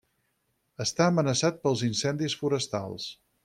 [0.85, 3.07] Està amenaçat pels incendis forestals.